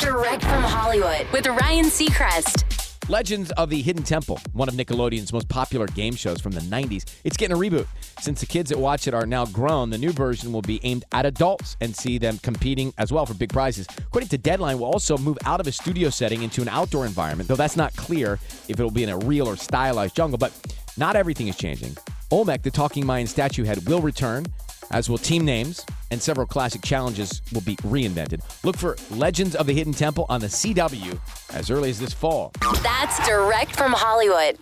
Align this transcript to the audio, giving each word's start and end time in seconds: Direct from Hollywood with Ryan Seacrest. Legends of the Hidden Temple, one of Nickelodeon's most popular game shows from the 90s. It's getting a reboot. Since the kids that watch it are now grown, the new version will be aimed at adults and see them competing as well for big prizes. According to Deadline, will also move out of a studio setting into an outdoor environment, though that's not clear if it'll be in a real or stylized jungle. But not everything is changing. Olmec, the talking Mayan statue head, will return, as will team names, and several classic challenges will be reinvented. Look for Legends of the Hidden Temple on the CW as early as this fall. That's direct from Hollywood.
Direct 0.00 0.42
from 0.42 0.64
Hollywood 0.64 1.26
with 1.32 1.46
Ryan 1.46 1.84
Seacrest. 1.84 3.08
Legends 3.08 3.52
of 3.52 3.70
the 3.70 3.80
Hidden 3.80 4.02
Temple, 4.02 4.40
one 4.52 4.68
of 4.68 4.74
Nickelodeon's 4.74 5.32
most 5.32 5.48
popular 5.48 5.86
game 5.86 6.16
shows 6.16 6.40
from 6.40 6.50
the 6.50 6.60
90s. 6.62 7.04
It's 7.22 7.36
getting 7.36 7.56
a 7.56 7.60
reboot. 7.60 7.86
Since 8.18 8.40
the 8.40 8.46
kids 8.46 8.70
that 8.70 8.78
watch 8.78 9.06
it 9.06 9.14
are 9.14 9.24
now 9.24 9.46
grown, 9.46 9.90
the 9.90 9.96
new 9.96 10.10
version 10.10 10.52
will 10.52 10.62
be 10.62 10.80
aimed 10.82 11.04
at 11.12 11.26
adults 11.26 11.76
and 11.80 11.94
see 11.94 12.18
them 12.18 12.38
competing 12.38 12.92
as 12.98 13.12
well 13.12 13.24
for 13.24 13.34
big 13.34 13.52
prizes. 13.52 13.86
According 13.98 14.30
to 14.30 14.38
Deadline, 14.38 14.80
will 14.80 14.86
also 14.86 15.16
move 15.16 15.38
out 15.44 15.60
of 15.60 15.68
a 15.68 15.72
studio 15.72 16.10
setting 16.10 16.42
into 16.42 16.60
an 16.60 16.68
outdoor 16.68 17.06
environment, 17.06 17.48
though 17.48 17.54
that's 17.54 17.76
not 17.76 17.94
clear 17.94 18.40
if 18.66 18.70
it'll 18.70 18.90
be 18.90 19.04
in 19.04 19.10
a 19.10 19.18
real 19.18 19.46
or 19.48 19.56
stylized 19.56 20.16
jungle. 20.16 20.38
But 20.38 20.52
not 20.96 21.14
everything 21.14 21.46
is 21.46 21.56
changing. 21.56 21.96
Olmec, 22.32 22.62
the 22.62 22.70
talking 22.72 23.06
Mayan 23.06 23.28
statue 23.28 23.62
head, 23.62 23.86
will 23.86 24.00
return, 24.02 24.44
as 24.90 25.08
will 25.08 25.18
team 25.18 25.44
names, 25.44 25.84
and 26.10 26.20
several 26.20 26.46
classic 26.46 26.82
challenges 26.82 27.42
will 27.52 27.60
be 27.60 27.76
reinvented. 27.76 28.42
Look 28.64 28.76
for 28.76 28.96
Legends 29.10 29.54
of 29.54 29.66
the 29.66 29.74
Hidden 29.74 29.92
Temple 29.92 30.26
on 30.28 30.40
the 30.40 30.46
CW 30.46 31.18
as 31.52 31.70
early 31.70 31.90
as 31.90 31.98
this 31.98 32.12
fall. 32.12 32.52
That's 32.82 33.26
direct 33.26 33.76
from 33.76 33.92
Hollywood. 33.92 34.58